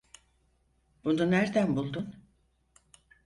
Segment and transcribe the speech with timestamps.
[1.03, 2.15] Bunu nerden buldun?